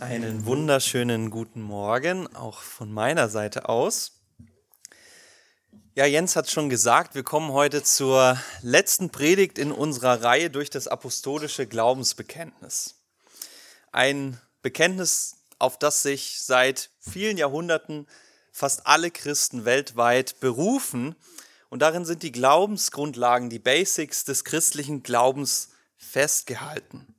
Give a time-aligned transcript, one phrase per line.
[0.00, 4.12] Einen wunderschönen guten Morgen, auch von meiner Seite aus.
[5.94, 10.68] Ja, Jens hat schon gesagt, wir kommen heute zur letzten Predigt in unserer Reihe durch
[10.68, 12.96] das apostolische Glaubensbekenntnis.
[13.90, 18.06] Ein Bekenntnis, auf das sich seit vielen Jahrhunderten
[18.52, 21.16] fast alle Christen weltweit berufen.
[21.70, 27.15] Und darin sind die Glaubensgrundlagen, die Basics des christlichen Glaubens festgehalten.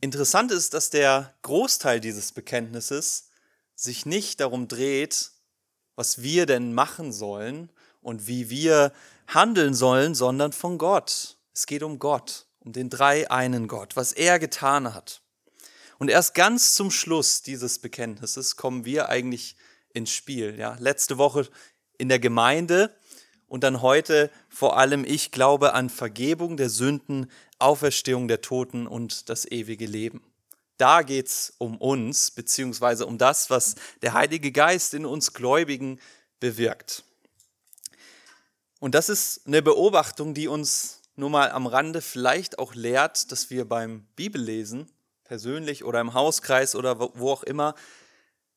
[0.00, 3.28] Interessant ist, dass der Großteil dieses Bekenntnisses
[3.74, 5.30] sich nicht darum dreht,
[5.96, 7.70] was wir denn machen sollen
[8.00, 8.92] und wie wir
[9.26, 11.38] handeln sollen, sondern von Gott.
[11.54, 15.22] Es geht um Gott, um den drei einen Gott, was er getan hat.
[15.98, 19.56] Und erst ganz zum Schluss dieses Bekenntnisses kommen wir eigentlich
[19.92, 20.58] ins Spiel.
[20.58, 21.48] Ja, letzte Woche
[21.96, 22.94] in der Gemeinde
[23.54, 29.28] und dann heute vor allem, ich glaube an Vergebung der Sünden Auferstehung der Toten und
[29.28, 30.24] das ewige Leben.
[30.76, 36.00] Da geht es um uns, beziehungsweise um das, was der Heilige Geist in uns Gläubigen
[36.40, 37.04] bewirkt.
[38.80, 43.50] Und das ist eine Beobachtung, die uns nur mal am Rande vielleicht auch lehrt, dass
[43.50, 44.90] wir beim Bibellesen,
[45.22, 47.76] persönlich oder im Hauskreis oder wo auch immer,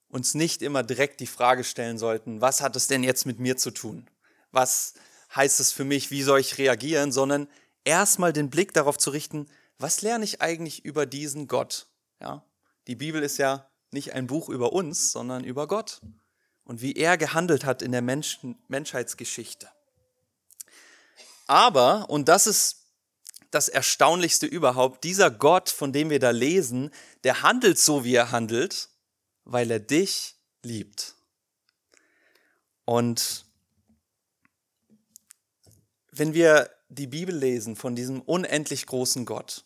[0.09, 3.57] uns nicht immer direkt die Frage stellen sollten, was hat es denn jetzt mit mir
[3.57, 4.07] zu tun?
[4.51, 4.93] Was
[5.35, 6.11] heißt es für mich?
[6.11, 7.11] Wie soll ich reagieren?
[7.11, 7.47] Sondern
[7.83, 9.47] erstmal den Blick darauf zu richten,
[9.79, 11.87] was lerne ich eigentlich über diesen Gott?
[12.19, 12.43] Ja?
[12.87, 16.01] Die Bibel ist ja nicht ein Buch über uns, sondern über Gott
[16.63, 19.69] und wie er gehandelt hat in der Menschen, Menschheitsgeschichte.
[21.47, 22.87] Aber, und das ist
[23.51, 26.91] das Erstaunlichste überhaupt, dieser Gott, von dem wir da lesen,
[27.23, 28.89] der handelt so, wie er handelt,
[29.45, 31.15] weil er dich liebt.
[32.83, 33.45] Und
[36.19, 39.65] wenn wir die Bibel lesen von diesem unendlich großen Gott,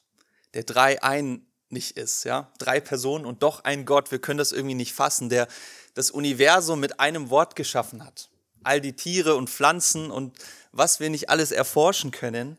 [0.53, 4.75] der drei einig ist, ja, drei Personen und doch ein Gott, wir können das irgendwie
[4.75, 5.47] nicht fassen, der
[5.93, 8.29] das Universum mit einem Wort geschaffen hat.
[8.63, 10.37] All die Tiere und Pflanzen und
[10.71, 12.57] was wir nicht alles erforschen können,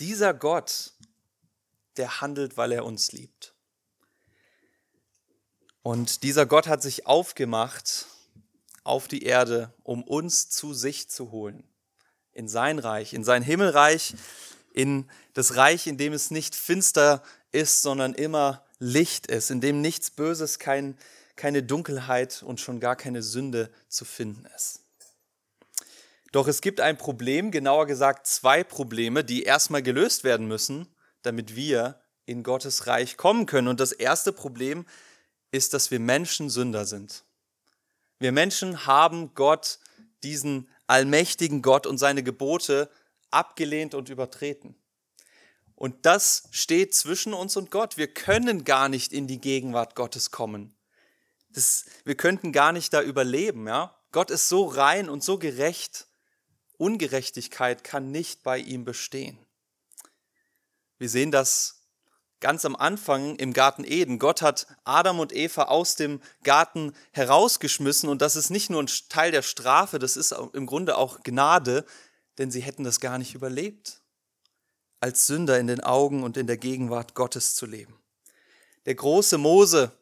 [0.00, 0.92] dieser Gott,
[1.96, 3.54] der handelt, weil er uns liebt.
[5.82, 8.06] Und dieser Gott hat sich aufgemacht
[8.84, 11.68] auf die Erde, um uns zu sich zu holen
[12.38, 14.14] in sein Reich, in sein Himmelreich,
[14.72, 19.80] in das Reich, in dem es nicht finster ist, sondern immer Licht ist, in dem
[19.80, 20.96] nichts Böses, kein,
[21.34, 24.82] keine Dunkelheit und schon gar keine Sünde zu finden ist.
[26.30, 30.86] Doch es gibt ein Problem, genauer gesagt zwei Probleme, die erstmal gelöst werden müssen,
[31.22, 33.66] damit wir in Gottes Reich kommen können.
[33.66, 34.86] Und das erste Problem
[35.50, 37.24] ist, dass wir Menschen Sünder sind.
[38.20, 39.80] Wir Menschen haben Gott
[40.22, 42.90] diesen allmächtigen Gott und seine Gebote
[43.30, 44.74] abgelehnt und übertreten.
[45.74, 47.96] Und das steht zwischen uns und Gott.
[47.96, 50.74] Wir können gar nicht in die Gegenwart Gottes kommen.
[51.50, 53.68] Das, wir könnten gar nicht da überleben.
[53.68, 53.94] Ja?
[54.10, 56.08] Gott ist so rein und so gerecht.
[56.78, 59.38] Ungerechtigkeit kann nicht bei ihm bestehen.
[60.98, 61.77] Wir sehen das
[62.40, 64.18] ganz am Anfang im Garten Eden.
[64.18, 68.90] Gott hat Adam und Eva aus dem Garten herausgeschmissen und das ist nicht nur ein
[69.08, 71.84] Teil der Strafe, das ist im Grunde auch Gnade,
[72.38, 74.00] denn sie hätten das gar nicht überlebt,
[75.00, 77.98] als Sünder in den Augen und in der Gegenwart Gottes zu leben.
[78.86, 79.92] Der große Mose,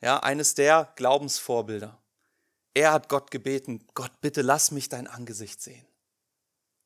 [0.00, 1.98] ja, eines der Glaubensvorbilder.
[2.74, 5.84] Er hat Gott gebeten, Gott, bitte lass mich dein Angesicht sehen.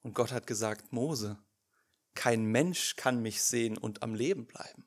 [0.02, 1.36] Und Gott hat gesagt, Mose,
[2.14, 4.84] kein Mensch kann mich sehen und am Leben bleiben.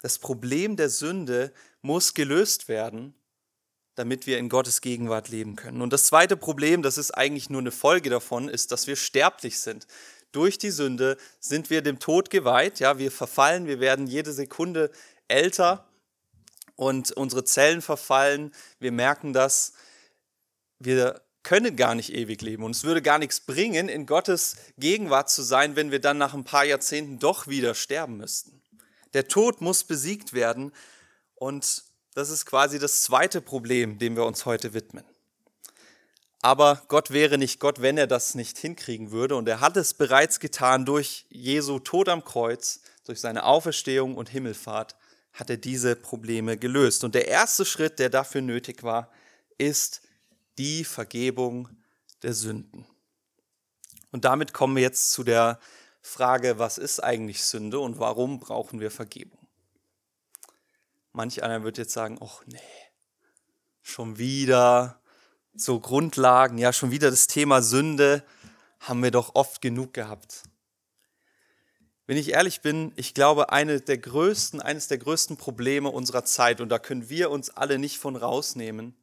[0.00, 3.14] Das Problem der Sünde muss gelöst werden,
[3.94, 5.82] damit wir in Gottes Gegenwart leben können.
[5.82, 9.58] Und das zweite Problem, das ist eigentlich nur eine Folge davon, ist, dass wir sterblich
[9.58, 9.86] sind.
[10.30, 14.90] Durch die Sünde sind wir dem Tod geweiht, ja, wir verfallen, wir werden jede Sekunde
[15.26, 15.88] älter
[16.76, 18.52] und unsere Zellen verfallen.
[18.78, 19.72] Wir merken das.
[20.78, 25.30] Wir können gar nicht ewig leben und es würde gar nichts bringen, in Gottes Gegenwart
[25.30, 28.57] zu sein, wenn wir dann nach ein paar Jahrzehnten doch wieder sterben müssten.
[29.14, 30.72] Der Tod muss besiegt werden
[31.34, 31.84] und
[32.14, 35.04] das ist quasi das zweite Problem, dem wir uns heute widmen.
[36.40, 39.36] Aber Gott wäre nicht Gott, wenn er das nicht hinkriegen würde.
[39.36, 44.28] Und er hat es bereits getan durch Jesu Tod am Kreuz, durch seine Auferstehung und
[44.28, 44.96] Himmelfahrt
[45.32, 47.04] hat er diese Probleme gelöst.
[47.04, 49.10] Und der erste Schritt, der dafür nötig war,
[49.56, 50.02] ist
[50.58, 51.68] die Vergebung
[52.22, 52.86] der Sünden.
[54.10, 55.60] Und damit kommen wir jetzt zu der
[56.00, 59.46] Frage, was ist eigentlich Sünde und warum brauchen wir Vergebung?
[61.12, 62.60] Manch einer wird jetzt sagen, ach nee,
[63.82, 65.00] schon wieder
[65.54, 68.24] so Grundlagen, ja, schon wieder das Thema Sünde
[68.80, 70.44] haben wir doch oft genug gehabt.
[72.06, 76.60] wenn ich ehrlich bin, ich glaube, eine der größten, eines der größten Probleme unserer Zeit,
[76.62, 78.96] und da können wir uns alle nicht von rausnehmen,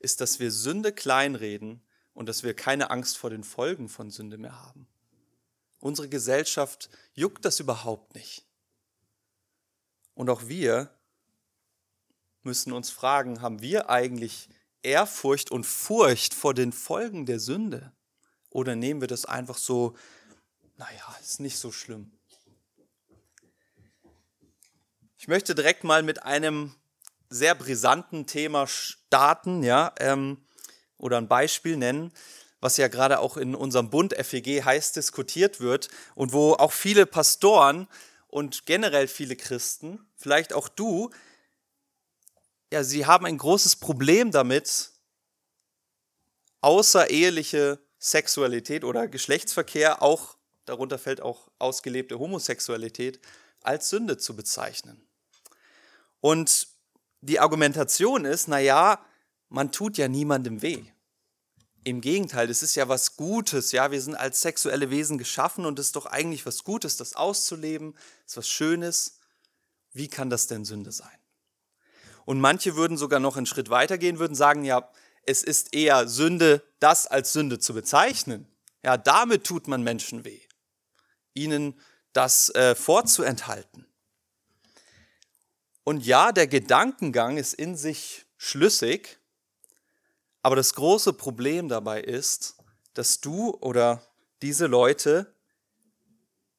[0.00, 1.82] ist, dass wir Sünde kleinreden
[2.12, 4.88] und dass wir keine Angst vor den Folgen von Sünde mehr haben.
[5.80, 8.46] Unsere Gesellschaft juckt das überhaupt nicht.
[10.14, 10.94] Und auch wir
[12.42, 14.48] müssen uns fragen, haben wir eigentlich
[14.82, 17.92] Ehrfurcht und Furcht vor den Folgen der Sünde?
[18.50, 19.96] Oder nehmen wir das einfach so,
[20.76, 22.12] naja, ist nicht so schlimm.
[25.16, 26.74] Ich möchte direkt mal mit einem
[27.28, 30.44] sehr brisanten Thema starten, ja, ähm,
[30.96, 32.12] oder ein Beispiel nennen,
[32.60, 37.06] was ja gerade auch in unserem Bund FEG heiß diskutiert wird und wo auch viele
[37.06, 37.88] Pastoren
[38.28, 41.10] und generell viele Christen, vielleicht auch du,
[42.72, 44.92] ja, sie haben ein großes Problem damit,
[46.60, 50.36] außereheliche Sexualität oder Geschlechtsverkehr, auch
[50.66, 53.20] darunter fällt auch ausgelebte Homosexualität,
[53.62, 55.06] als Sünde zu bezeichnen.
[56.20, 56.68] Und
[57.20, 59.04] die Argumentation ist, naja,
[59.48, 60.84] man tut ja niemandem weh.
[61.82, 63.72] Im Gegenteil, das ist ja was Gutes.
[63.72, 67.16] Ja, wir sind als sexuelle Wesen geschaffen und es ist doch eigentlich was Gutes, das
[67.16, 67.94] auszuleben,
[68.26, 69.18] ist was Schönes.
[69.92, 71.08] Wie kann das denn Sünde sein?
[72.26, 74.90] Und manche würden sogar noch einen Schritt weitergehen, würden sagen, ja,
[75.24, 78.46] es ist eher Sünde, das als Sünde zu bezeichnen.
[78.82, 80.40] Ja, damit tut man Menschen weh,
[81.34, 81.78] ihnen
[82.12, 83.86] das äh, vorzuenthalten.
[85.84, 89.19] Und ja, der Gedankengang ist in sich schlüssig,
[90.42, 92.56] aber das große Problem dabei ist,
[92.94, 94.02] dass du oder
[94.42, 95.34] diese Leute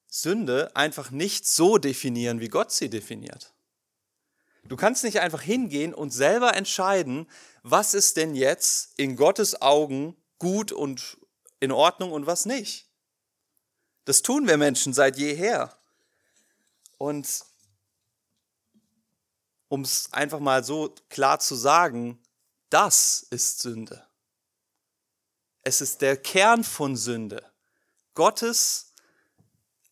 [0.08, 3.54] Sünde einfach nicht so definieren, wie Gott sie definiert.
[4.64, 7.28] Du kannst nicht einfach hingehen und selber entscheiden,
[7.62, 11.18] was ist denn jetzt in Gottes Augen gut und
[11.60, 12.88] in Ordnung und was nicht.
[14.04, 15.76] Das tun wir Menschen seit jeher.
[16.98, 17.44] Und
[19.68, 22.21] um es einfach mal so klar zu sagen,
[22.72, 24.06] das ist Sünde.
[25.62, 27.42] Es ist der Kern von Sünde.
[28.14, 28.92] Gottes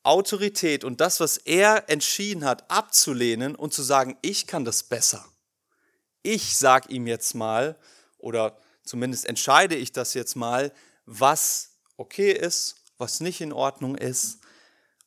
[0.02, 5.24] Autorität und das, was er entschieden hat, abzulehnen und zu sagen, ich kann das besser.
[6.22, 7.78] Ich sag ihm jetzt mal,
[8.18, 10.72] oder zumindest entscheide ich das jetzt mal,
[11.04, 14.38] was okay ist, was nicht in Ordnung ist.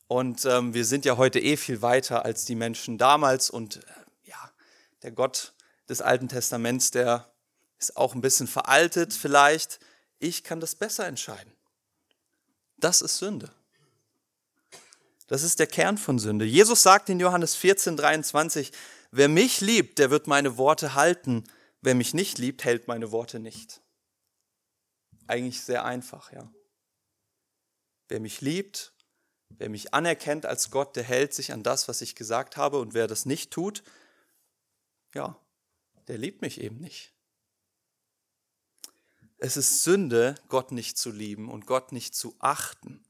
[0.07, 3.79] Und ähm, wir sind ja heute eh viel weiter als die Menschen damals und
[5.03, 5.53] der Gott
[5.89, 7.32] des Alten Testaments, der
[7.83, 9.79] ist auch ein bisschen veraltet vielleicht.
[10.19, 11.51] Ich kann das besser entscheiden.
[12.77, 13.51] Das ist Sünde.
[15.27, 16.45] Das ist der Kern von Sünde.
[16.45, 18.71] Jesus sagt in Johannes 14, 23,
[19.11, 21.43] wer mich liebt, der wird meine Worte halten.
[21.81, 23.81] Wer mich nicht liebt, hält meine Worte nicht.
[25.27, 26.51] Eigentlich sehr einfach, ja.
[28.09, 28.93] Wer mich liebt,
[29.49, 32.79] wer mich anerkennt als Gott, der hält sich an das, was ich gesagt habe.
[32.79, 33.83] Und wer das nicht tut,
[35.13, 35.37] ja,
[36.07, 37.13] der liebt mich eben nicht.
[39.45, 43.03] Es ist Sünde, Gott nicht zu lieben und Gott nicht zu achten.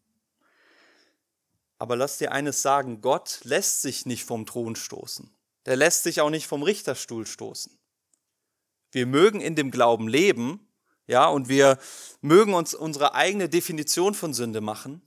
[1.77, 5.30] Aber lass dir eines sagen, Gott lässt sich nicht vom Thron stoßen.
[5.68, 7.77] Der lässt sich auch nicht vom Richterstuhl stoßen.
[8.91, 10.68] Wir mögen in dem Glauben leben,
[11.06, 11.77] ja, und wir
[12.21, 15.03] mögen uns unsere eigene Definition von Sünde machen.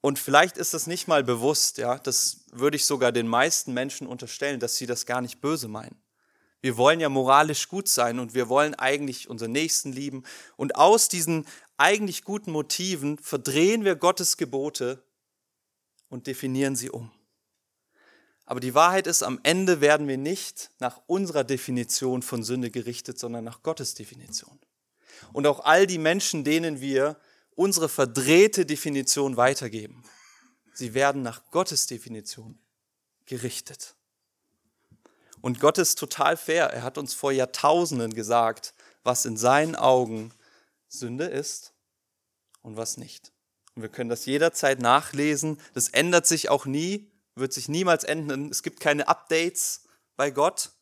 [0.00, 4.06] Und vielleicht ist das nicht mal bewusst, ja, das würde ich sogar den meisten Menschen
[4.06, 6.00] unterstellen, dass sie das gar nicht böse meinen.
[6.60, 10.24] Wir wollen ja moralisch gut sein und wir wollen eigentlich unseren Nächsten lieben.
[10.56, 11.46] Und aus diesen
[11.76, 15.02] eigentlich guten Motiven verdrehen wir Gottes Gebote
[16.08, 17.10] und definieren sie um.
[18.44, 23.18] Aber die Wahrheit ist, am Ende werden wir nicht nach unserer Definition von Sünde gerichtet,
[23.18, 24.58] sondern nach Gottes Definition.
[25.32, 27.20] Und auch all die Menschen, denen wir
[27.54, 30.02] unsere verdrehte Definition weitergeben.
[30.72, 32.58] Sie werden nach Gottes Definition
[33.26, 33.97] gerichtet.
[35.40, 36.66] Und Gott ist total fair.
[36.66, 40.32] Er hat uns vor Jahrtausenden gesagt, was in seinen Augen
[40.88, 41.74] Sünde ist
[42.62, 43.32] und was nicht.
[43.74, 45.60] Und wir können das jederzeit nachlesen.
[45.74, 48.48] Das ändert sich auch nie, wird sich niemals ändern.
[48.50, 49.84] Es gibt keine Updates
[50.16, 50.72] bei Gott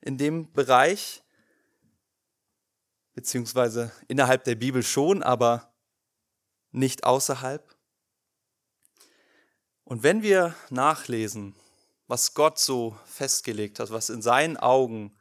[0.00, 1.22] in dem Bereich,
[3.14, 5.74] beziehungsweise innerhalb der Bibel schon, aber
[6.70, 7.74] nicht außerhalb.
[9.84, 11.54] Und wenn wir nachlesen,
[12.06, 15.16] was Gott so festgelegt hat, was in seinen Augen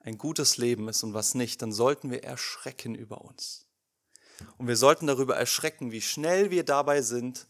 [0.00, 3.66] ein gutes Leben ist und was nicht, dann sollten wir erschrecken über uns.
[4.56, 7.46] Und wir sollten darüber erschrecken, wie schnell wir dabei sind,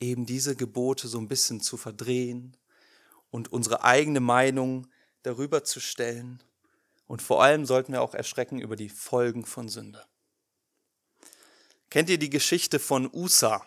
[0.00, 2.56] eben diese Gebote so ein bisschen zu verdrehen
[3.30, 4.86] und unsere eigene Meinung
[5.22, 6.42] darüber zu stellen.
[7.06, 10.04] Und vor allem sollten wir auch erschrecken über die Folgen von Sünde.
[11.90, 13.64] Kennt ihr die Geschichte von Usa?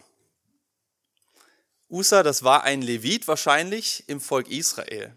[1.90, 5.16] Usa, das war ein Levit wahrscheinlich im Volk Israel.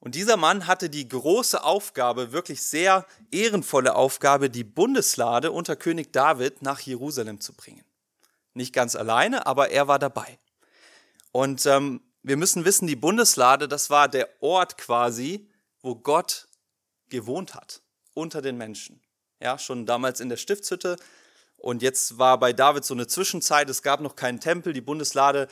[0.00, 6.12] Und dieser Mann hatte die große Aufgabe, wirklich sehr ehrenvolle Aufgabe, die Bundeslade unter König
[6.12, 7.84] David nach Jerusalem zu bringen.
[8.54, 10.38] Nicht ganz alleine, aber er war dabei.
[11.30, 15.48] Und ähm, wir müssen wissen, die Bundeslade, das war der Ort quasi,
[15.82, 16.48] wo Gott
[17.08, 17.82] gewohnt hat,
[18.14, 19.00] unter den Menschen.
[19.40, 20.96] Ja, schon damals in der Stiftshütte.
[21.56, 25.48] Und jetzt war bei David so eine Zwischenzeit, es gab noch keinen Tempel, die Bundeslade,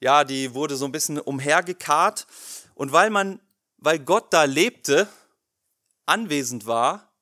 [0.00, 2.26] ja, die wurde so ein bisschen umhergekarrt.
[2.74, 3.40] Und weil man,
[3.78, 5.08] weil Gott da lebte,
[6.06, 7.12] anwesend war,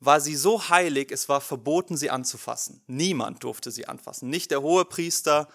[0.00, 2.82] war sie so heilig, es war verboten, sie anzufassen.
[2.86, 4.28] Niemand durfte sie anfassen.
[4.28, 5.48] Nicht der hohe Priester,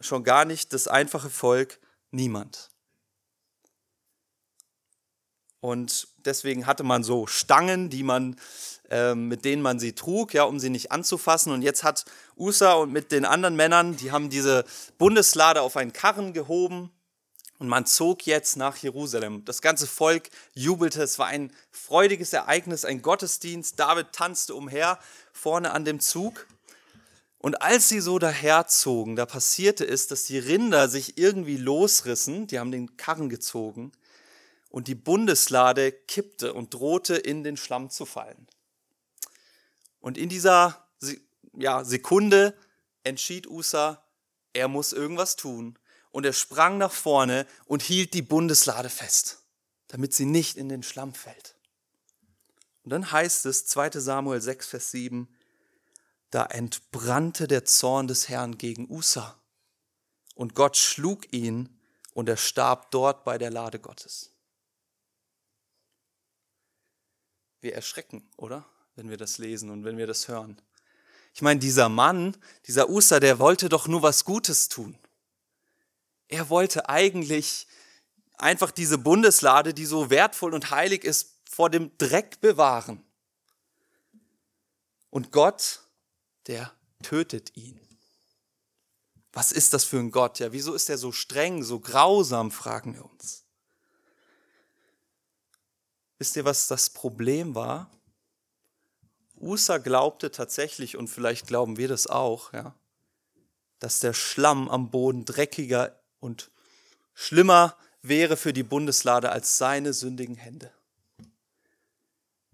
[0.00, 2.70] schon gar nicht das einfache Volk, niemand.
[5.60, 8.36] Und deswegen hatte man so Stangen, die man,
[8.90, 11.52] äh, mit denen man sie trug, ja, um sie nicht anzufassen.
[11.52, 12.04] Und jetzt hat
[12.36, 14.64] Usa und mit den anderen Männern, die haben diese
[14.98, 16.90] Bundeslade auf einen Karren gehoben
[17.58, 19.44] und man zog jetzt nach Jerusalem.
[19.44, 21.02] Das ganze Volk jubelte.
[21.02, 23.78] Es war ein freudiges Ereignis, ein Gottesdienst.
[23.78, 24.98] David tanzte umher
[25.32, 26.46] vorne an dem Zug.
[27.38, 32.46] Und als sie so daherzogen, da passierte es, dass die Rinder sich irgendwie losrissen.
[32.48, 33.92] Die haben den Karren gezogen
[34.74, 38.48] und die Bundeslade kippte und drohte in den Schlamm zu fallen.
[40.00, 40.84] Und in dieser
[41.52, 42.58] ja, Sekunde
[43.04, 44.02] entschied Usa,
[44.52, 45.78] er muss irgendwas tun.
[46.10, 49.44] Und er sprang nach vorne und hielt die Bundeslade fest,
[49.86, 51.54] damit sie nicht in den Schlamm fällt.
[52.82, 55.28] Und dann heißt es, 2 Samuel 6, Vers 7,
[56.30, 59.38] da entbrannte der Zorn des Herrn gegen Usa.
[60.34, 61.78] Und Gott schlug ihn
[62.12, 64.33] und er starb dort bei der Lade Gottes.
[67.64, 68.64] Wir erschrecken, oder?
[68.94, 70.60] Wenn wir das lesen und wenn wir das hören.
[71.34, 72.36] Ich meine, dieser Mann,
[72.68, 74.96] dieser Uster, der wollte doch nur was Gutes tun.
[76.28, 77.66] Er wollte eigentlich
[78.38, 83.04] einfach diese Bundeslade, die so wertvoll und heilig ist, vor dem Dreck bewahren.
[85.10, 85.80] Und Gott,
[86.46, 87.80] der tötet ihn.
[89.32, 90.38] Was ist das für ein Gott?
[90.38, 93.43] Ja, wieso ist er so streng, so grausam, fragen wir uns.
[96.18, 97.90] Wisst ihr, was das Problem war?
[99.40, 102.74] Usa glaubte tatsächlich, und vielleicht glauben wir das auch, ja,
[103.78, 106.50] dass der Schlamm am Boden dreckiger und
[107.12, 110.72] schlimmer wäre für die Bundeslade als seine sündigen Hände.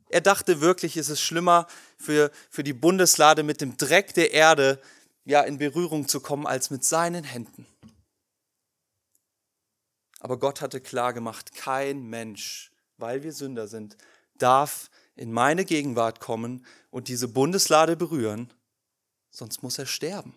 [0.09, 4.81] Er dachte wirklich, es ist schlimmer für, für die Bundeslade mit dem Dreck der Erde
[5.25, 7.67] ja, in Berührung zu kommen, als mit seinen Händen.
[10.19, 12.70] Aber Gott hatte klar gemacht, kein Mensch
[13.01, 13.97] weil wir Sünder sind,
[14.39, 18.53] darf in meine Gegenwart kommen und diese Bundeslade berühren,
[19.31, 20.35] sonst muss er sterben.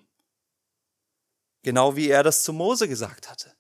[1.63, 3.53] Genau wie er das zu Mose gesagt hatte.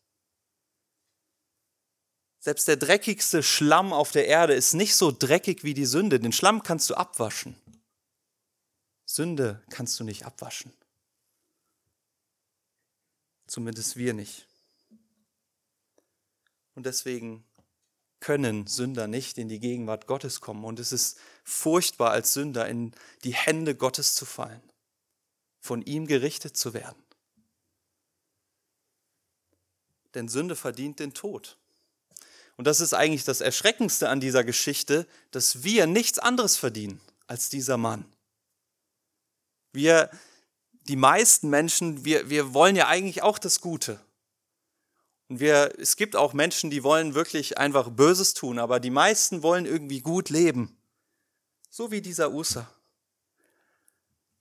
[2.39, 6.19] Selbst der dreckigste Schlamm auf der Erde ist nicht so dreckig wie die Sünde.
[6.19, 7.55] Den Schlamm kannst du abwaschen.
[9.05, 10.73] Sünde kannst du nicht abwaschen.
[13.47, 14.45] Zumindest wir nicht.
[16.75, 17.45] Und deswegen
[18.23, 20.63] können Sünder nicht in die Gegenwart Gottes kommen.
[20.63, 22.93] Und es ist furchtbar, als Sünder in
[23.25, 24.61] die Hände Gottes zu fallen,
[25.59, 27.03] von ihm gerichtet zu werden.
[30.13, 31.57] Denn Sünde verdient den Tod.
[32.55, 37.49] Und das ist eigentlich das Erschreckendste an dieser Geschichte, dass wir nichts anderes verdienen als
[37.49, 38.05] dieser Mann.
[39.73, 40.09] Wir,
[40.87, 43.99] die meisten Menschen, wir, wir wollen ja eigentlich auch das Gute.
[45.29, 49.43] Und wir, es gibt auch Menschen, die wollen wirklich einfach Böses tun, aber die meisten
[49.43, 50.77] wollen irgendwie gut leben.
[51.69, 52.69] So wie dieser Usa.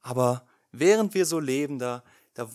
[0.03, 2.03] Aber während wir so leben, da,
[2.35, 2.49] da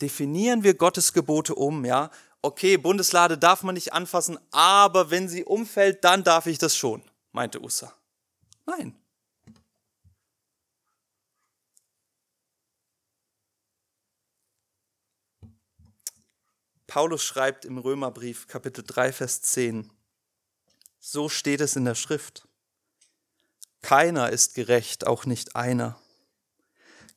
[0.00, 2.10] definieren wir Gottes Gebote um, ja.
[2.42, 7.02] Okay, Bundeslade darf man nicht anfassen, aber wenn sie umfällt, dann darf ich das schon,
[7.32, 7.92] meinte Usa.
[8.66, 8.94] Nein,
[16.94, 19.90] Paulus schreibt im Römerbrief Kapitel 3, Vers 10,
[21.00, 22.46] so steht es in der Schrift.
[23.82, 25.98] Keiner ist gerecht, auch nicht einer.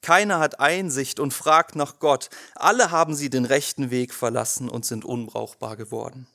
[0.02, 2.32] Keiner hat Einsicht und fragt nach Gott.
[2.56, 6.26] Alle haben sie den rechten Weg verlassen und sind unbrauchbar geworden.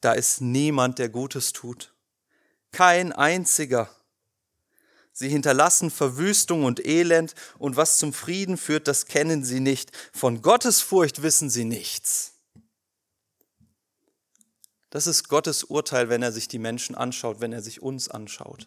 [0.00, 1.92] Da ist niemand, der Gutes tut.
[2.72, 3.90] Kein einziger.
[5.12, 9.92] Sie hinterlassen Verwüstung und Elend, und was zum Frieden führt, das kennen sie nicht.
[10.14, 12.32] Von Gottes Furcht wissen sie nichts.
[14.96, 18.66] Das ist Gottes Urteil, wenn er sich die Menschen anschaut, wenn er sich uns anschaut.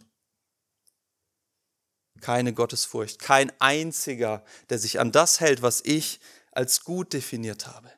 [2.21, 6.19] Keine Gottesfurcht, kein einziger, der sich an das hält, was ich
[6.51, 7.91] als gut definiert habe.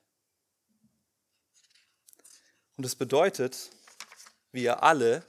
[2.77, 3.69] Und es bedeutet,
[4.53, 5.25] wir alle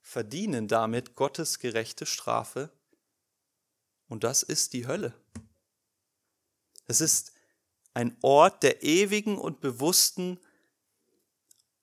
[0.00, 2.70] verdienen damit Gottes gerechte Strafe.
[4.06, 5.14] Und das ist die Hölle.
[6.86, 7.32] Es ist
[7.92, 10.38] ein Ort der ewigen und bewussten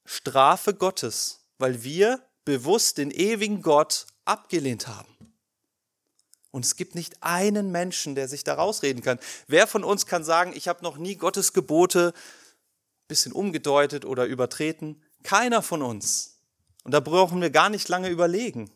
[0.06, 5.14] Strafe Gottes, weil wir bewusst den ewigen Gott abgelehnt haben.
[6.52, 9.20] Und es gibt nicht einen Menschen, der sich da rausreden kann.
[9.48, 14.26] Wer von uns kann sagen, ich habe noch nie Gottes Gebote ein bisschen umgedeutet oder
[14.26, 15.02] übertreten?
[15.24, 16.38] Keiner von uns.
[16.84, 18.70] Und da brauchen wir gar nicht lange überlegen.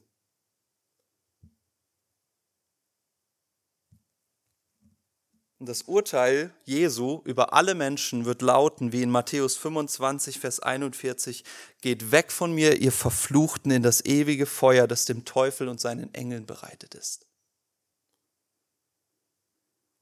[5.59, 11.43] Und das Urteil Jesu über alle Menschen wird lauten, wie in Matthäus 25, Vers 41,
[11.81, 16.13] geht weg von mir, ihr Verfluchten, in das ewige Feuer, das dem Teufel und seinen
[16.13, 17.25] Engeln bereitet ist.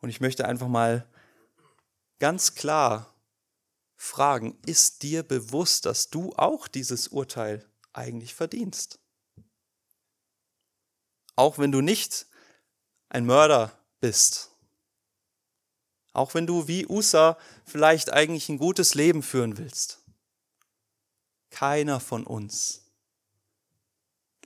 [0.01, 1.09] Und ich möchte einfach mal
[2.19, 3.15] ganz klar
[3.95, 8.99] fragen, ist dir bewusst, dass du auch dieses Urteil eigentlich verdienst?
[11.37, 12.27] Auch wenn du nicht
[13.09, 14.54] ein Mörder bist
[16.15, 19.99] auch wenn du wie Usa vielleicht eigentlich ein gutes Leben führen willst.
[21.49, 22.85] Keiner von uns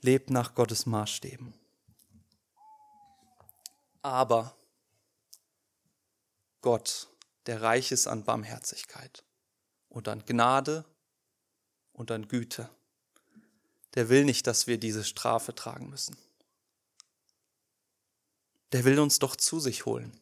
[0.00, 1.54] lebt nach Gottes Maßstäben.
[4.02, 4.56] Aber
[6.60, 7.08] Gott,
[7.46, 9.24] der reich ist an Barmherzigkeit
[9.88, 10.84] und an Gnade
[11.92, 12.68] und an Güte,
[13.94, 16.16] der will nicht, dass wir diese Strafe tragen müssen.
[18.72, 20.19] Der will uns doch zu sich holen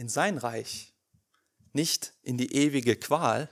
[0.00, 0.94] in sein Reich,
[1.74, 3.50] nicht in die ewige Qual,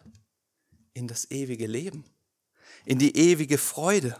[0.94, 2.06] in das ewige Leben,
[2.86, 4.18] in die ewige Freude.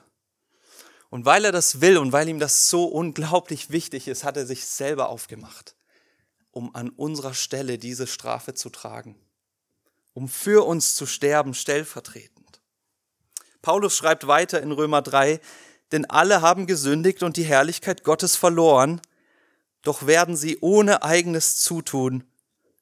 [1.09, 4.45] Und weil er das will und weil ihm das so unglaublich wichtig ist, hat er
[4.45, 5.75] sich selber aufgemacht,
[6.51, 9.17] um an unserer Stelle diese Strafe zu tragen,
[10.13, 12.61] um für uns zu sterben, stellvertretend.
[13.63, 15.41] Paulus schreibt weiter in Römer 3,
[15.93, 19.01] denn alle haben gesündigt und die Herrlichkeit Gottes verloren,
[19.83, 22.25] doch werden sie ohne eigenes Zutun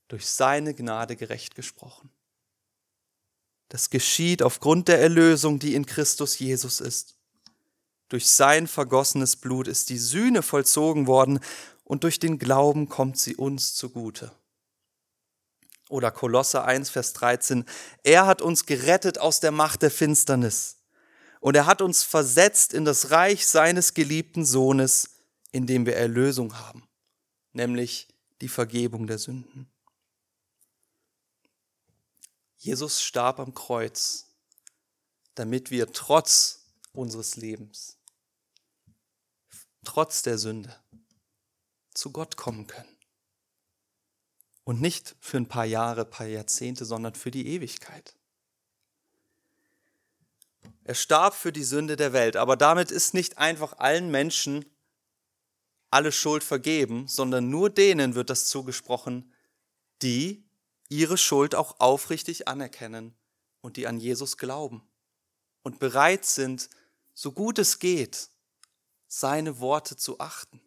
[0.09, 2.11] durch seine Gnade gerecht gesprochen.
[3.69, 7.17] Das geschieht aufgrund der Erlösung, die in Christus Jesus ist.
[8.09, 11.41] Durch sein vergossenes Blut ist die Sühne vollzogen worden
[11.83, 14.31] und durch den Glauben kommt sie uns zugute.
[15.89, 17.65] Oder Kolosse 1, Vers 13.
[18.05, 20.79] Er hat uns gerettet aus der Macht der Finsternis
[21.41, 25.11] und er hat uns versetzt in das Reich seines geliebten Sohnes,
[25.51, 26.86] in dem wir Erlösung haben
[27.57, 28.09] nämlich
[28.41, 29.69] die Vergebung der Sünden.
[32.59, 34.29] Jesus starb am Kreuz,
[35.35, 37.99] damit wir trotz unseres Lebens,
[39.85, 40.75] trotz der Sünde,
[41.95, 42.97] zu Gott kommen können.
[44.65, 48.17] Und nicht für ein paar Jahre, paar Jahrzehnte, sondern für die Ewigkeit.
[50.85, 54.65] Er starb für die Sünde der Welt, aber damit ist nicht einfach allen Menschen
[55.97, 59.33] alle Schuld vergeben, sondern nur denen wird das zugesprochen,
[60.03, 60.45] die
[60.91, 63.17] ihre Schuld auch aufrichtig anerkennen
[63.63, 64.87] und die an Jesus glauben
[65.63, 66.69] und bereit sind,
[67.15, 68.29] so gut es geht,
[69.09, 70.61] seine Worte zu achten.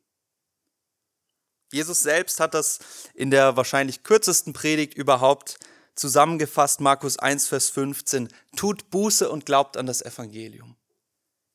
[1.71, 2.79] Jesus selbst hat das
[3.13, 5.59] in der wahrscheinlich kürzesten Predigt überhaupt
[5.93, 10.75] zusammengefasst, Markus 1, Vers 15, tut Buße und glaubt an das Evangelium.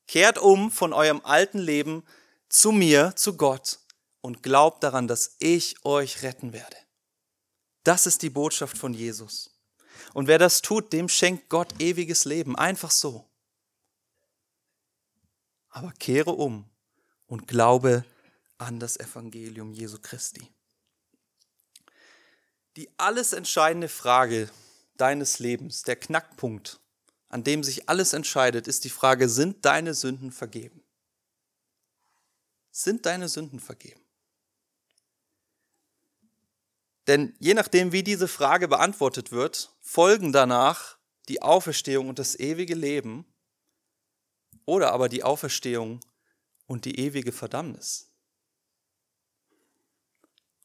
[0.07, 2.05] Kehrt um von eurem alten Leben
[2.55, 3.79] zu mir, zu Gott
[4.21, 6.77] und glaubt daran, dass ich euch retten werde.
[7.83, 9.59] Das ist die Botschaft von Jesus.
[10.13, 13.29] Und wer das tut, dem schenkt Gott ewiges Leben, einfach so.
[15.67, 16.69] Aber kehre um
[17.27, 18.05] und glaube
[18.57, 20.49] an das Evangelium Jesu Christi.
[22.77, 24.49] Die alles entscheidende Frage
[24.95, 26.79] deines Lebens, der Knackpunkt,
[27.27, 30.84] an dem sich alles entscheidet, ist die Frage, sind deine Sünden vergeben?
[32.77, 34.01] Sind deine Sünden vergeben?
[37.07, 40.97] Denn je nachdem, wie diese Frage beantwortet wird, folgen danach
[41.29, 43.25] die Auferstehung und das ewige Leben
[44.65, 46.01] oder aber die Auferstehung
[46.65, 48.11] und die ewige Verdammnis.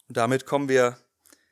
[0.09, 0.99] Und damit kommen wir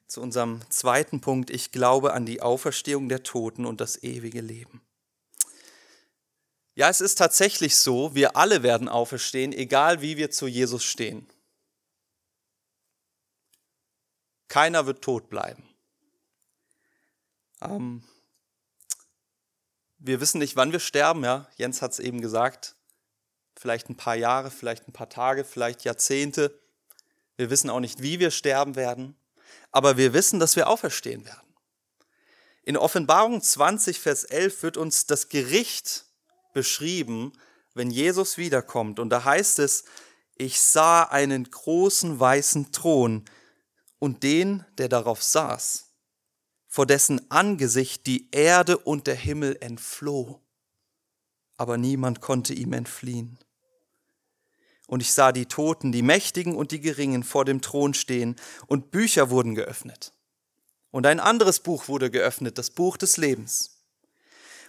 [0.08, 1.50] zu unserem zweiten Punkt.
[1.50, 4.82] Ich glaube an die Auferstehung der Toten und das ewige Leben.
[6.78, 11.28] Ja, es ist tatsächlich so, wir alle werden auferstehen, egal wie wir zu Jesus stehen.
[14.46, 15.68] Keiner wird tot bleiben.
[17.60, 18.04] Ähm,
[19.98, 21.48] wir wissen nicht, wann wir sterben, ja.
[21.56, 22.76] Jens hat es eben gesagt.
[23.56, 26.60] Vielleicht ein paar Jahre, vielleicht ein paar Tage, vielleicht Jahrzehnte.
[27.36, 29.16] Wir wissen auch nicht, wie wir sterben werden.
[29.72, 31.54] Aber wir wissen, dass wir auferstehen werden.
[32.62, 36.07] In Offenbarung 20, Vers 11 wird uns das Gericht
[36.52, 37.32] beschrieben,
[37.74, 38.98] wenn Jesus wiederkommt.
[38.98, 39.84] Und da heißt es,
[40.36, 43.24] ich sah einen großen weißen Thron
[43.98, 45.86] und den, der darauf saß,
[46.68, 50.40] vor dessen Angesicht die Erde und der Himmel entfloh,
[51.56, 53.38] aber niemand konnte ihm entfliehen.
[54.86, 58.36] Und ich sah die Toten, die Mächtigen und die Geringen vor dem Thron stehen,
[58.68, 60.12] und Bücher wurden geöffnet.
[60.90, 63.77] Und ein anderes Buch wurde geöffnet, das Buch des Lebens.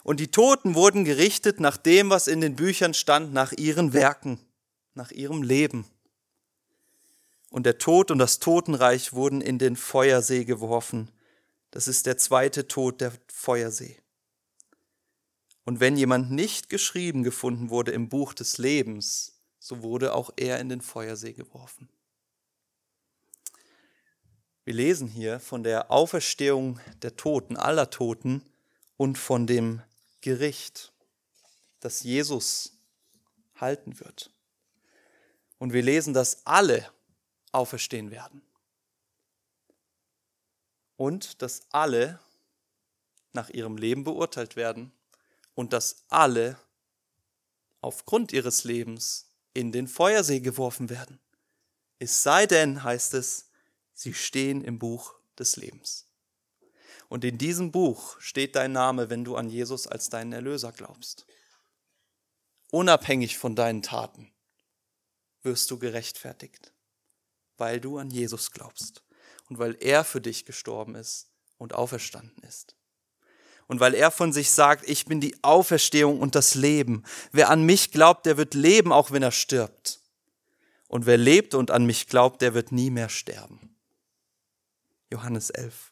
[0.04, 4.40] Und die Toten wurden gerichtet nach dem, was in den Büchern stand, nach ihren Werken,
[4.94, 5.86] nach ihrem Leben.
[7.50, 11.10] Und der Tod und das Totenreich wurden in den Feuersee geworfen.
[11.72, 13.98] Das ist der zweite Tod, der Feuersee.
[15.66, 20.60] Und wenn jemand nicht geschrieben gefunden wurde im Buch des Lebens, so wurde auch er
[20.60, 21.90] in den Feuersee geworfen.
[24.64, 28.44] Wir lesen hier von der Auferstehung der Toten, aller Toten
[28.98, 29.82] und von dem
[30.22, 30.92] Gericht,
[31.80, 32.74] das Jesus
[33.56, 34.32] halten wird.
[35.58, 36.90] Und wir lesen, dass alle
[37.52, 38.42] auferstehen werden.
[40.96, 42.20] Und dass alle
[43.32, 44.92] nach ihrem Leben beurteilt werden
[45.56, 46.60] und dass alle
[47.82, 51.20] aufgrund ihres Lebens in den Feuersee geworfen werden.
[52.00, 53.50] Es sei denn, heißt es,
[53.94, 56.09] sie stehen im Buch des Lebens.
[57.10, 61.26] Und in diesem Buch steht dein Name, wenn du an Jesus als deinen Erlöser glaubst.
[62.72, 64.32] Unabhängig von deinen Taten
[65.42, 66.72] wirst du gerechtfertigt,
[67.58, 69.04] weil du an Jesus glaubst
[69.50, 72.76] und weil er für dich gestorben ist und auferstanden ist.
[73.66, 77.04] Und weil er von sich sagt, ich bin die Auferstehung und das Leben.
[77.32, 80.00] Wer an mich glaubt, der wird leben, auch wenn er stirbt.
[80.88, 83.76] Und wer lebt und an mich glaubt, der wird nie mehr sterben.
[85.12, 85.89] Johannes 11.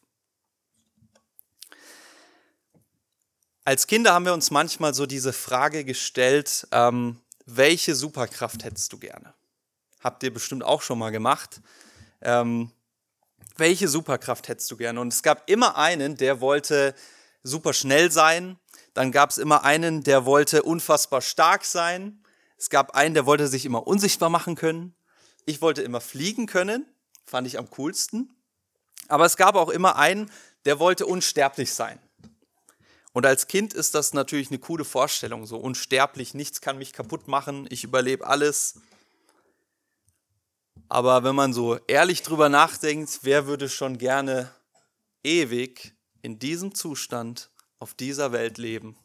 [3.68, 8.98] Als Kinder haben wir uns manchmal so diese Frage gestellt, ähm, welche Superkraft hättest du
[8.98, 9.34] gerne?
[10.00, 11.60] Habt ihr bestimmt auch schon mal gemacht.
[12.22, 12.72] Ähm,
[13.58, 14.98] welche Superkraft hättest du gerne?
[14.98, 16.94] Und es gab immer einen, der wollte
[17.42, 18.58] super schnell sein.
[18.94, 22.24] Dann gab es immer einen, der wollte unfassbar stark sein.
[22.56, 24.94] Es gab einen, der wollte sich immer unsichtbar machen können.
[25.44, 26.86] Ich wollte immer fliegen können,
[27.26, 28.34] fand ich am coolsten.
[29.08, 30.30] Aber es gab auch immer einen,
[30.64, 32.00] der wollte unsterblich sein.
[33.18, 37.26] Und als Kind ist das natürlich eine coole Vorstellung, so unsterblich, nichts kann mich kaputt
[37.26, 38.80] machen, ich überlebe alles.
[40.88, 44.54] Aber wenn man so ehrlich drüber nachdenkt, wer würde schon gerne
[45.24, 47.50] ewig in diesem Zustand
[47.80, 48.96] auf dieser Welt leben.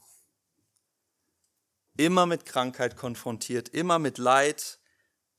[1.98, 4.78] Immer mit Krankheit konfrontiert, immer mit Leid,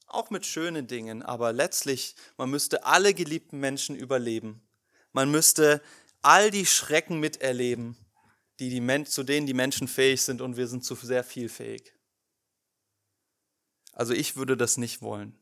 [0.09, 4.67] auch mit schönen Dingen, aber letztlich, man müsste alle geliebten Menschen überleben.
[5.13, 5.81] Man müsste
[6.23, 7.97] all die Schrecken miterleben,
[8.59, 11.49] die die Men zu denen die Menschen fähig sind und wir sind zu sehr viel
[11.49, 11.93] fähig.
[13.93, 15.39] Also ich würde das nicht wollen.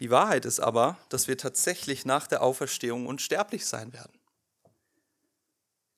[0.00, 4.18] Die Wahrheit ist aber, dass wir tatsächlich nach der Auferstehung unsterblich sein werden.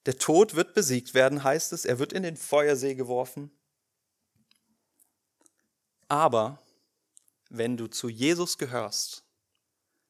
[0.07, 3.51] Der Tod wird besiegt werden, heißt es, er wird in den Feuersee geworfen.
[6.09, 6.63] Aber
[7.51, 9.25] wenn du zu Jesus gehörst,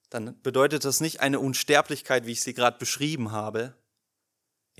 [0.09, 3.74] dann bedeutet das nicht eine Unsterblichkeit, wie ich sie gerade beschrieben habe,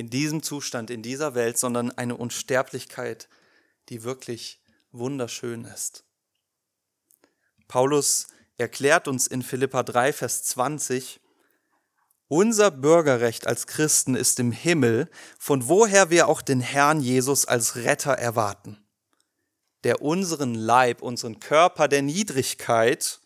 [0.01, 3.29] in diesem Zustand, in dieser Welt, sondern eine Unsterblichkeit,
[3.91, 4.59] die wirklich
[4.93, 6.05] wunderschön ist.
[7.69, 11.21] Paulus erklärt uns in Philippa 3, Vers 20,
[12.29, 17.77] unser Bürgerrecht als Christen ist im Himmel, von woher wir auch den Herrn Jesus als
[17.77, 18.83] Retter erwarten,
[19.85, 23.20] der unseren Leib, unseren Körper der Niedrigkeit,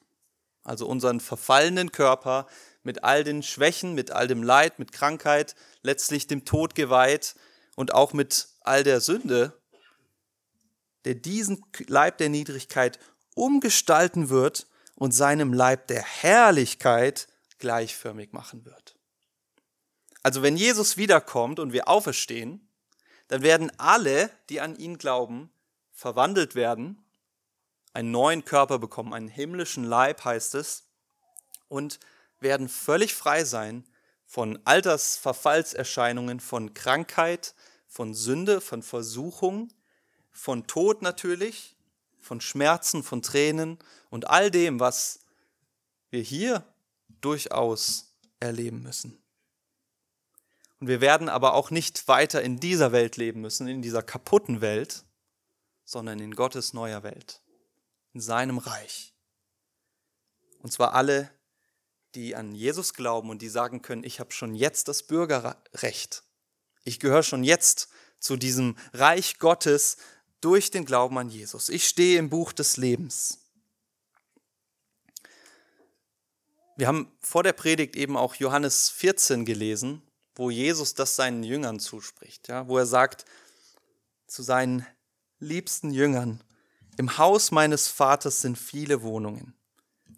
[0.64, 2.46] also unseren verfallenen Körper
[2.82, 7.34] mit all den Schwächen, mit all dem Leid, mit Krankheit, letztlich dem Tod geweiht
[7.76, 9.60] und auch mit all der Sünde,
[11.04, 12.98] der diesen Leib der Niedrigkeit
[13.34, 18.96] umgestalten wird und seinem Leib der Herrlichkeit gleichförmig machen wird.
[20.22, 22.66] Also wenn Jesus wiederkommt und wir auferstehen,
[23.28, 25.50] dann werden alle, die an ihn glauben,
[25.92, 27.03] verwandelt werden,
[27.94, 30.84] einen neuen Körper bekommen, einen himmlischen Leib heißt es,
[31.68, 31.98] und
[32.40, 33.86] werden völlig frei sein
[34.26, 37.54] von Altersverfallserscheinungen, von Krankheit,
[37.86, 39.72] von Sünde, von Versuchung,
[40.30, 41.74] von Tod natürlich
[42.24, 43.78] von Schmerzen, von Tränen
[44.10, 45.20] und all dem, was
[46.10, 46.64] wir hier
[47.20, 49.22] durchaus erleben müssen.
[50.80, 54.60] Und wir werden aber auch nicht weiter in dieser Welt leben müssen, in dieser kaputten
[54.60, 55.04] Welt,
[55.84, 57.40] sondern in Gottes neuer Welt,
[58.14, 59.12] in seinem Reich.
[60.60, 61.30] Und zwar alle,
[62.14, 66.22] die an Jesus glauben und die sagen können, ich habe schon jetzt das Bürgerrecht.
[66.84, 67.88] Ich gehöre schon jetzt
[68.20, 69.98] zu diesem Reich Gottes
[70.40, 71.68] durch den Glauben an Jesus.
[71.68, 73.40] Ich stehe im Buch des Lebens.
[76.76, 80.02] Wir haben vor der Predigt eben auch Johannes 14 gelesen,
[80.34, 83.24] wo Jesus das seinen Jüngern zuspricht, ja, wo er sagt
[84.26, 84.86] zu seinen
[85.38, 86.42] liebsten Jüngern,
[86.96, 89.54] im Haus meines Vaters sind viele Wohnungen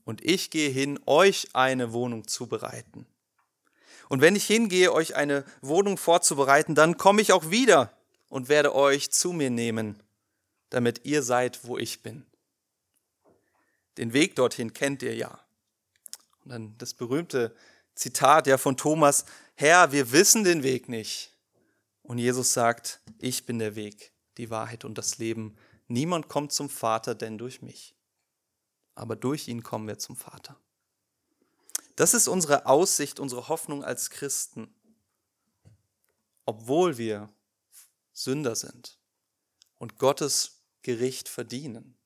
[0.05, 3.07] und ich gehe hin, euch eine Wohnung zu bereiten.
[4.09, 7.93] Und wenn ich hingehe, euch eine Wohnung vorzubereiten, dann komme ich auch wieder
[8.29, 10.03] und werde euch zu mir nehmen,
[10.71, 12.25] damit ihr seid, wo ich bin.
[13.99, 15.41] Den Weg dorthin kennt ihr ja.
[16.45, 17.55] Und dann das berühmte
[17.95, 21.33] Zitat ja von Thomas, Herr, wir wissen den Weg nicht.
[22.03, 25.57] Und Jesus sagt, ich bin der Weg, die Wahrheit und das Leben.
[25.88, 27.96] Niemand kommt zum Vater, denn durch mich
[28.96, 30.59] aber durch ihn kommen wir zum Vater.
[31.94, 34.75] Das ist unsere Aussicht, unsere Hoffnung als Christen,
[36.44, 37.33] obwohl wir
[38.12, 38.99] Sünder sind
[39.77, 41.96] und Gottes Gericht verdienen.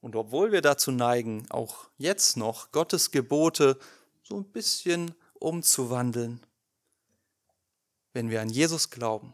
[0.00, 3.78] Und obwohl wir dazu neigen, auch jetzt noch Gottes Gebote
[4.24, 6.44] so ein bisschen umzuwandeln,
[8.12, 9.32] wenn wir an Jesus glauben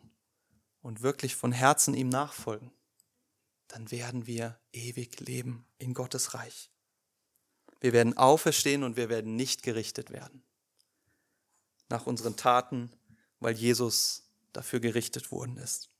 [0.83, 2.71] und wirklich von Herzen ihm nachfolgen,
[3.69, 6.71] dann werden wir ewig leben in Gottes Reich.
[7.81, 10.43] Wir werden auferstehen und wir werden nicht gerichtet werden.
[11.89, 12.91] Nach unseren Taten,
[13.41, 15.91] weil Jesus dafür gerichtet worden ist.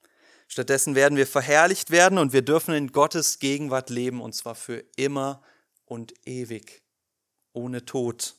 [0.49, 4.83] Stattdessen werden wir verherrlicht werden und wir dürfen in Gottes Gegenwart leben und zwar für
[4.97, 5.43] immer
[5.85, 6.83] und ewig,
[7.53, 8.35] ohne Tod.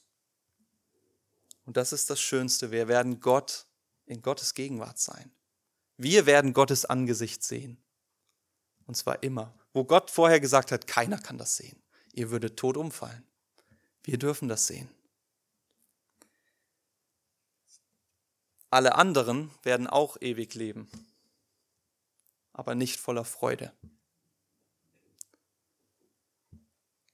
[1.66, 2.72] Und das ist das Schönste.
[2.72, 3.68] Wir werden Gott
[4.08, 5.32] in Gottes Gegenwart sein.
[5.98, 7.78] Wir werden Gottes Angesicht sehen.
[8.90, 9.54] Und zwar immer.
[9.72, 11.80] Wo Gott vorher gesagt hat, keiner kann das sehen.
[12.12, 13.24] Ihr würdet tot umfallen.
[14.02, 14.90] Wir dürfen das sehen.
[18.72, 20.90] Alle anderen werden auch ewig leben,
[22.52, 23.72] aber nicht voller Freude.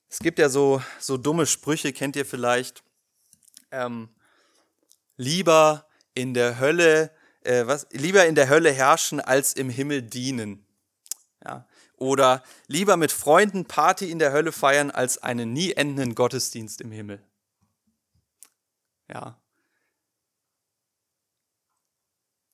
[0.07, 2.83] Es gibt ja so, so dumme Sprüche, kennt ihr vielleicht.
[3.71, 4.07] Ähm,
[5.17, 7.11] lieber in der Hölle,
[7.41, 10.64] äh, was, lieber in der Hölle herrschen als im Himmel dienen.
[11.45, 11.67] Ja.
[11.97, 16.91] Oder lieber mit Freunden Party in der Hölle feiern, als einen nie endenden Gottesdienst im
[16.91, 17.23] Himmel.
[19.07, 19.39] Ja.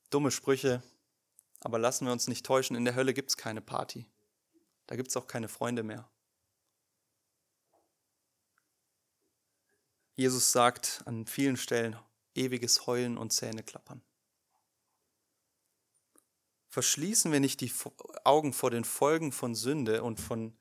[0.10, 0.84] Dumme Sprüche,
[1.62, 4.06] aber lassen wir uns nicht täuschen, in der Hölle gibt es keine Party.
[4.88, 6.10] Da gibt es auch keine Freunde mehr.
[10.16, 11.98] Jesus sagt an vielen Stellen
[12.36, 14.04] ewiges Heulen und Zähneklappern
[16.72, 17.72] verschließen wir nicht die
[18.24, 20.58] Augen vor den Folgen von Sünde und von,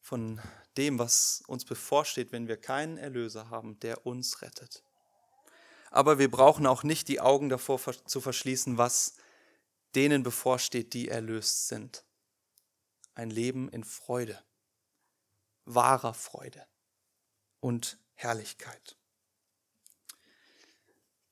[0.00, 0.40] von
[0.76, 4.84] dem, was uns bevorsteht, wenn wir keinen Erlöser haben, der uns rettet.
[5.90, 9.14] Aber wir brauchen auch nicht die Augen davor zu verschließen, was
[9.94, 12.04] denen bevorsteht, die erlöst sind.
[13.14, 14.38] Ein Leben in Freude,
[15.64, 16.66] wahrer Freude
[17.60, 18.97] und Herrlichkeit.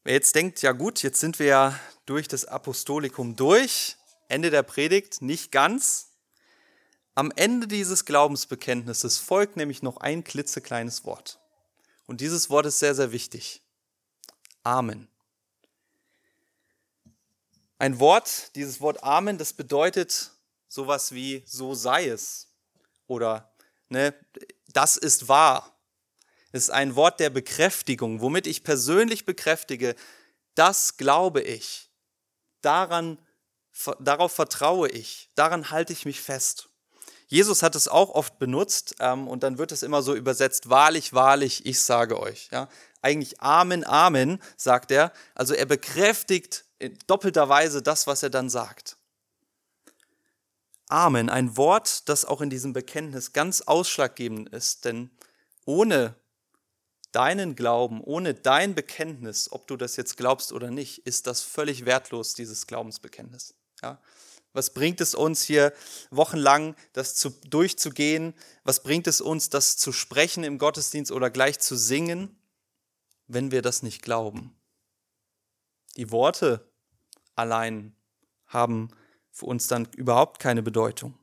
[0.07, 3.97] Wer jetzt denkt, ja gut, jetzt sind wir ja durch das Apostolikum durch,
[4.29, 6.13] Ende der Predigt, nicht ganz.
[7.17, 11.41] Am Ende dieses Glaubensbekenntnisses folgt nämlich noch ein klitzekleines Wort.
[12.07, 13.63] Und dieses Wort ist sehr, sehr wichtig.
[14.63, 15.09] Amen.
[17.77, 20.31] Ein Wort, dieses Wort Amen, das bedeutet
[20.69, 22.47] sowas wie so sei es
[23.09, 23.53] oder
[23.89, 24.15] ne,
[24.69, 25.76] das ist wahr
[26.57, 29.95] ist ein Wort der Bekräftigung, womit ich persönlich bekräftige,
[30.55, 31.91] das glaube ich.
[32.63, 33.19] Daran,
[34.01, 35.31] darauf vertraue ich.
[35.35, 36.69] Daran halte ich mich fest.
[37.29, 41.13] Jesus hat es auch oft benutzt ähm, und dann wird es immer so übersetzt, wahrlich,
[41.13, 42.49] wahrlich, ich sage euch.
[42.53, 42.69] Ja?
[43.03, 45.13] Eigentlich Amen, Amen, sagt er.
[45.35, 48.97] Also er bekräftigt in doppelter Weise das, was er dann sagt.
[50.89, 55.11] Amen, ein Wort, das auch in diesem Bekenntnis ganz ausschlaggebend ist, denn
[55.65, 56.15] ohne
[57.17, 61.87] deinen Glauben, ohne dein Bekenntnis, ob du das jetzt glaubst oder nicht, ist das völlig
[61.87, 63.55] wertlos, dieses Glaubensbekenntnis.
[63.83, 63.99] Ja?
[64.53, 65.73] Was bringt es uns hier
[66.11, 68.35] wochenlang, das zu, durchzugehen?
[68.65, 72.39] Was bringt es uns, das zu sprechen im Gottesdienst oder gleich zu singen,
[73.29, 74.55] wenn wir das nicht glauben?
[75.97, 76.71] Die Worte
[77.35, 77.97] allein
[78.47, 78.91] haben
[79.31, 81.19] für uns dann überhaupt keine Bedeutung.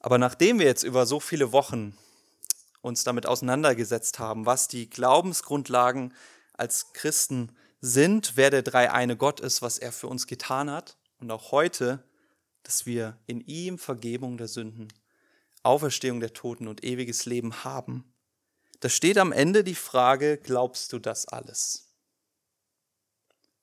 [0.00, 1.98] Aber nachdem wir jetzt über so viele Wochen
[2.84, 6.12] uns damit auseinandergesetzt haben, was die Glaubensgrundlagen
[6.52, 11.30] als Christen sind, wer der dreieine Gott ist, was er für uns getan hat und
[11.30, 12.04] auch heute,
[12.62, 14.88] dass wir in ihm Vergebung der Sünden,
[15.62, 18.04] Auferstehung der Toten und ewiges Leben haben,
[18.80, 21.88] da steht am Ende die Frage, glaubst du das alles?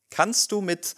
[0.10, 0.96] Kannst du mit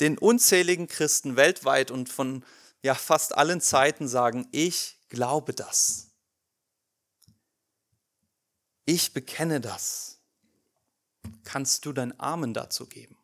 [0.00, 2.44] den unzähligen Christen weltweit und von
[2.82, 6.05] ja, fast allen Zeiten sagen, ich glaube das.
[8.86, 10.20] Ich bekenne das.
[11.42, 13.16] Kannst du dein Amen dazu geben?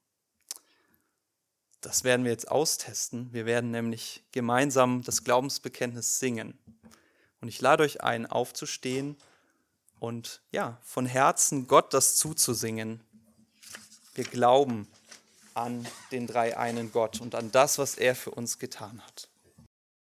[1.81, 3.33] Das werden wir jetzt austesten.
[3.33, 6.59] Wir werden nämlich gemeinsam das Glaubensbekenntnis singen.
[7.41, 9.17] Und ich lade euch ein, aufzustehen
[10.01, 13.01] und ja, von Herzen Gott das zuzusingen.
[14.15, 14.89] Wir glauben
[15.55, 19.29] an den drei einen Gott und an das, was er für uns getan hat.